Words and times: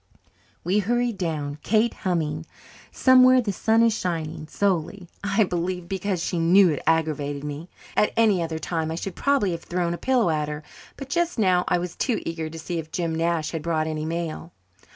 We 0.63 0.79
hurried 0.79 1.19
down, 1.19 1.59
Kate 1.61 1.93
humming, 1.93 2.47
"Somewhere 2.91 3.39
the 3.39 3.51
sun 3.53 3.83
is 3.83 3.93
shining," 3.95 4.47
solely, 4.47 5.07
I 5.23 5.43
believe, 5.43 5.87
because 5.87 6.23
she 6.23 6.39
knew 6.39 6.69
it 6.69 6.81
aggravated 6.87 7.43
me. 7.43 7.69
At 7.95 8.11
any 8.17 8.41
other 8.41 8.57
time 8.57 8.89
I 8.89 8.95
should 8.95 9.15
probably 9.15 9.51
have 9.51 9.61
thrown 9.61 9.93
a 9.93 9.99
pillow 9.99 10.31
at 10.31 10.49
her, 10.49 10.63
but 10.97 11.09
just 11.09 11.37
now 11.37 11.65
I 11.67 11.77
was 11.77 11.95
too 11.95 12.19
eager 12.25 12.49
to 12.49 12.57
see 12.57 12.79
if 12.79 12.91
Jim 12.91 13.13
Nash 13.13 13.51
had 13.51 13.61
brought 13.61 13.85
any 13.85 14.05
mail. 14.05 14.53